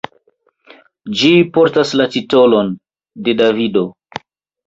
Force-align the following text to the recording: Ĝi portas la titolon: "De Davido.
Ĝi 1.19 1.29
portas 1.57 1.91
la 2.01 2.07
titolon: 2.15 2.71
"De 3.27 3.35
Davido. 3.43 3.85